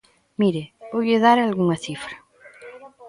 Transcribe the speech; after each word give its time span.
Mire, 0.41 0.63
voulle 0.91 1.21
dar 1.25 1.37
algunha 1.39 1.81
cifra. 1.85 2.15